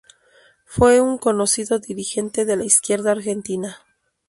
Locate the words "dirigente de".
1.77-2.55